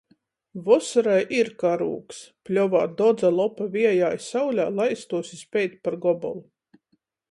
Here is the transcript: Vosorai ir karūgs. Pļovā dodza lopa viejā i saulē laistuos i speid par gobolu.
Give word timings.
Vosorai 0.69 1.17
ir 1.39 1.51
karūgs. 1.65 2.23
Pļovā 2.49 2.83
dodza 3.03 3.33
lopa 3.39 3.71
viejā 3.79 4.13
i 4.19 4.25
saulē 4.33 4.69
laistuos 4.83 5.35
i 5.39 5.45
speid 5.47 5.81
par 5.87 6.05
gobolu. 6.09 6.49